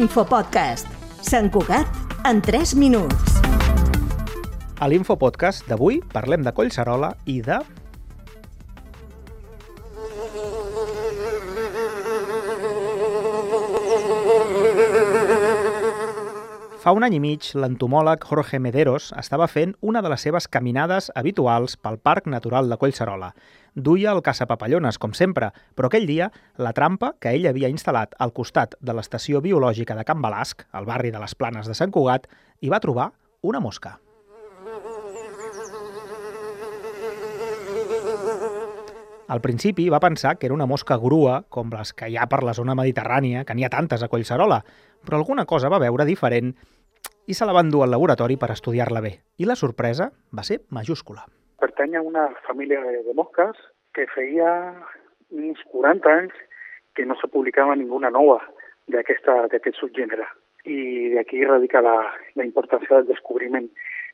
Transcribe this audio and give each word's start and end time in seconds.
L'Infopodcast. 0.00 0.86
Sant 1.20 1.50
Cugat 1.52 1.98
en 2.24 2.38
3 2.40 2.70
minuts. 2.80 3.34
A 4.80 4.86
l'Infopodcast 4.88 5.68
d'avui 5.68 5.98
parlem 6.14 6.40
de 6.46 6.54
Collserola 6.56 7.10
i 7.28 7.42
de... 7.44 7.58
Fa 16.90 16.94
un 16.98 17.04
any 17.06 17.14
i 17.14 17.18
mig, 17.22 17.44
l'entomòleg 17.54 18.24
Jorge 18.26 18.58
Mederos 18.58 19.12
estava 19.20 19.46
fent 19.46 19.76
una 19.90 20.00
de 20.02 20.10
les 20.10 20.24
seves 20.26 20.48
caminades 20.50 21.06
habituals 21.14 21.76
pel 21.78 22.00
Parc 22.02 22.26
Natural 22.26 22.66
de 22.66 22.78
Collserola. 22.80 23.28
Duia 23.76 24.10
el 24.10 24.24
caçapapallones, 24.26 24.98
com 24.98 25.14
sempre, 25.14 25.52
però 25.78 25.86
aquell 25.86 26.08
dia 26.10 26.32
la 26.58 26.72
trampa 26.74 27.12
que 27.22 27.30
ell 27.30 27.46
havia 27.46 27.70
instal·lat 27.70 28.18
al 28.18 28.34
costat 28.34 28.74
de 28.82 28.96
l'estació 28.98 29.38
biològica 29.38 29.94
de 29.94 30.02
Can 30.08 30.18
Balasc, 30.18 30.66
al 30.74 30.88
barri 30.88 31.14
de 31.14 31.22
les 31.22 31.36
Planes 31.38 31.70
de 31.70 31.78
Sant 31.78 31.94
Cugat, 31.94 32.26
hi 32.58 32.74
va 32.74 32.82
trobar 32.82 33.12
una 33.46 33.62
mosca. 33.62 34.00
Al 39.30 39.38
principi 39.38 39.86
va 39.94 40.02
pensar 40.02 40.34
que 40.40 40.50
era 40.50 40.58
una 40.58 40.66
mosca 40.66 40.98
grua, 40.98 41.44
com 41.54 41.70
les 41.70 41.94
que 41.94 42.10
hi 42.10 42.18
ha 42.18 42.26
per 42.26 42.42
la 42.42 42.56
zona 42.58 42.74
mediterrània, 42.74 43.44
que 43.46 43.54
n'hi 43.54 43.62
ha 43.62 43.70
tantes 43.70 44.02
a 44.02 44.10
Collserola, 44.10 44.64
però 45.06 45.20
alguna 45.20 45.46
cosa 45.46 45.70
va 45.70 45.78
veure 45.78 46.02
diferent 46.08 46.50
i 47.30 47.34
se 47.34 47.46
la 47.46 47.54
van 47.54 47.70
dur 47.70 47.84
al 47.84 47.92
laboratori 47.94 48.34
per 48.36 48.50
estudiar-la 48.50 49.00
bé. 49.04 49.12
I 49.38 49.46
la 49.46 49.54
sorpresa 49.54 50.08
va 50.34 50.42
ser 50.42 50.64
majúscula. 50.74 51.22
Pertany 51.62 51.94
a 51.94 52.02
una 52.02 52.26
família 52.46 52.80
de 52.82 53.14
mosques 53.14 53.58
que 53.94 54.08
feia 54.10 54.50
uns 55.30 55.60
40 55.70 56.10
anys 56.10 56.34
que 56.98 57.06
no 57.06 57.14
se 57.20 57.28
publicava 57.30 57.76
ninguna 57.78 58.10
nova 58.10 58.40
d'aquest 58.90 59.78
subgènere. 59.78 60.26
I 60.66 61.14
d'aquí 61.14 61.44
radica 61.46 61.80
la, 61.84 61.94
la 62.34 62.44
importància 62.44 62.96
del 62.96 63.06
descobriment. 63.12 63.68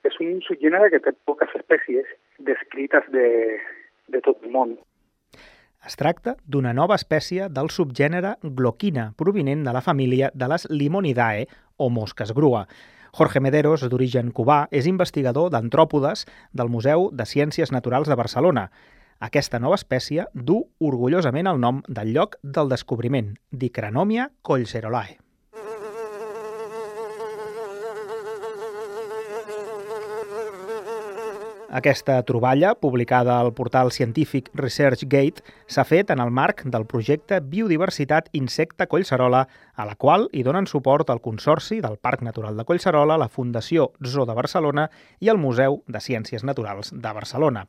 És 0.04 0.18
un 0.20 0.42
subgènere 0.44 0.90
que 0.92 1.00
té 1.00 1.14
poques 1.24 1.54
espècies 1.56 2.10
descrites 2.44 3.08
de, 3.14 3.30
de 4.12 4.20
tot 4.20 4.44
el 4.44 4.52
món. 4.52 4.76
Es 5.86 5.96
tracta 5.96 6.34
d'una 6.44 6.74
nova 6.76 6.98
espècie 7.00 7.48
del 7.48 7.70
subgènere 7.72 8.34
Gloquina, 8.42 9.12
provinent 9.16 9.64
de 9.64 9.72
la 9.72 9.80
família 9.80 10.30
de 10.34 10.50
les 10.52 10.68
Limonidae, 10.68 11.46
o 11.76 11.88
mosques 11.92 12.32
grua. 12.36 12.66
Jorge 13.16 13.40
Mederos, 13.40 13.80
d'origen 13.88 14.28
cubà, 14.36 14.66
és 14.68 14.84
investigador 14.90 15.48
d'antròpodes 15.54 16.26
del 16.52 16.68
Museu 16.68 17.08
de 17.16 17.24
Ciències 17.24 17.72
Naturals 17.72 18.12
de 18.12 18.18
Barcelona. 18.20 18.68
Aquesta 19.24 19.56
nova 19.56 19.80
espècie 19.80 20.28
du 20.34 20.58
orgullosament 20.76 21.48
el 21.48 21.62
nom 21.62 21.80
del 21.88 22.12
lloc 22.12 22.36
del 22.42 22.68
descobriment, 22.68 23.38
Dicranomia 23.50 24.28
collcerolae. 24.44 25.16
Aquesta 31.68 32.22
troballa, 32.22 32.76
publicada 32.76 33.40
al 33.40 33.52
portal 33.52 33.90
científic 33.90 34.52
ResearchGate, 34.54 35.42
s'ha 35.66 35.82
fet 35.82 36.12
en 36.14 36.20
el 36.22 36.30
marc 36.30 36.62
del 36.62 36.86
projecte 36.86 37.40
Biodiversitat 37.42 38.28
Insecte 38.38 38.86
Collserola, 38.86 39.48
a 39.74 39.86
la 39.88 39.96
qual 39.98 40.28
hi 40.32 40.44
donen 40.46 40.68
suport 40.70 41.10
el 41.10 41.20
Consorci 41.20 41.80
del 41.82 41.98
Parc 41.98 42.22
Natural 42.22 42.56
de 42.56 42.64
Collserola, 42.64 43.18
la 43.18 43.28
Fundació 43.28 43.90
Zoo 44.06 44.28
de 44.30 44.36
Barcelona 44.38 44.86
i 45.18 45.32
el 45.32 45.42
Museu 45.42 45.82
de 45.88 45.98
Ciències 45.98 46.46
Naturals 46.46 46.92
de 46.94 47.14
Barcelona. 47.18 47.66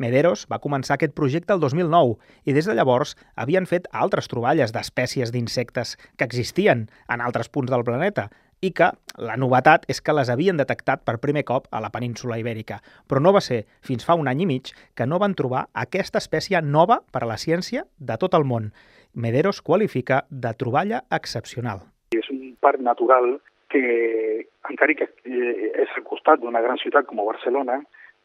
Mederos 0.00 0.46
va 0.50 0.58
començar 0.58 0.96
aquest 0.96 1.12
projecte 1.14 1.52
el 1.52 1.60
2009 1.60 2.16
i 2.48 2.56
des 2.56 2.64
de 2.64 2.74
llavors 2.74 3.12
havien 3.36 3.68
fet 3.68 3.86
altres 3.92 4.26
troballes 4.32 4.72
d'espècies 4.72 5.30
d'insectes 5.30 5.98
que 6.16 6.24
existien 6.24 6.88
en 7.12 7.20
altres 7.20 7.52
punts 7.52 7.70
del 7.70 7.84
planeta, 7.84 8.30
i 8.60 8.70
que 8.72 8.90
la 9.18 9.36
novetat 9.40 9.86
és 9.90 10.00
que 10.00 10.14
les 10.16 10.30
havien 10.30 10.58
detectat 10.60 11.04
per 11.04 11.18
primer 11.22 11.44
cop 11.48 11.66
a 11.70 11.80
la 11.84 11.90
península 11.94 12.38
ibèrica. 12.40 12.80
Però 13.08 13.22
no 13.22 13.32
va 13.34 13.42
ser 13.44 13.64
fins 13.82 14.06
fa 14.06 14.16
un 14.18 14.28
any 14.28 14.44
i 14.44 14.50
mig 14.50 14.72
que 14.94 15.06
no 15.06 15.20
van 15.22 15.34
trobar 15.34 15.66
aquesta 15.86 16.22
espècie 16.22 16.60
nova 16.62 17.00
per 17.12 17.24
a 17.24 17.30
la 17.30 17.38
ciència 17.40 17.84
de 17.98 18.18
tot 18.20 18.34
el 18.34 18.44
món. 18.44 18.72
Mederos 19.14 19.62
qualifica 19.62 20.24
de 20.30 20.54
troballa 20.58 21.04
excepcional. 21.10 21.84
És 22.14 22.30
un 22.30 22.56
parc 22.60 22.80
natural 22.82 23.38
que, 23.70 24.46
encara 24.70 24.94
que 24.98 25.10
eh, 25.26 25.70
és 25.84 25.94
al 25.96 26.06
costat 26.06 26.42
d'una 26.42 26.62
gran 26.62 26.78
ciutat 26.82 27.06
com 27.06 27.22
Barcelona, 27.22 27.80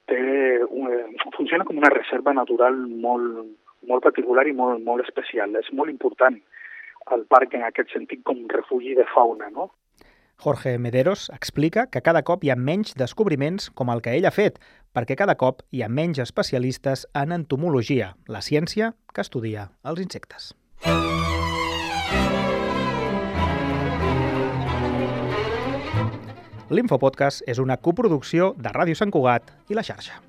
té 0.10 0.20
un, 0.66 0.90
funciona 1.36 1.66
com 1.66 1.78
una 1.78 1.92
reserva 1.94 2.34
natural 2.34 2.78
molt, 3.06 3.46
molt 3.90 4.06
particular 4.06 4.48
i 4.50 4.56
molt, 4.58 4.82
molt 4.86 5.06
especial. 5.06 5.54
És 5.62 5.70
molt 5.74 5.94
important 5.94 6.40
el 7.16 7.26
parc 7.30 7.56
en 7.58 7.66
aquest 7.66 7.94
sentit 7.94 8.22
com 8.28 8.42
refugi 8.52 8.96
de 8.98 9.06
fauna, 9.14 9.50
no? 9.54 9.70
Jorge 10.40 10.78
Mederos 10.78 11.30
explica 11.36 11.88
que 11.88 12.02
cada 12.02 12.22
cop 12.24 12.46
hi 12.46 12.54
ha 12.54 12.56
menys 12.56 12.94
descobriments 12.96 13.68
com 13.76 13.92
el 13.92 14.00
que 14.00 14.14
ell 14.16 14.24
ha 14.24 14.32
fet, 14.32 14.62
perquè 14.96 15.18
cada 15.20 15.36
cop 15.36 15.66
hi 15.76 15.84
ha 15.84 15.90
menys 15.92 16.22
especialistes 16.24 17.04
en 17.12 17.36
entomologia, 17.36 18.14
la 18.26 18.40
ciència 18.40 18.94
que 19.12 19.20
estudia 19.20 19.68
els 19.84 20.00
insectes. 20.00 20.54
L'Infopodcast 26.70 27.44
és 27.50 27.60
una 27.60 27.76
coproducció 27.76 28.54
de 28.56 28.72
Ràdio 28.72 28.96
Sant 28.96 29.12
Cugat 29.12 29.52
i 29.68 29.76
la 29.76 29.84
xarxa. 29.84 30.29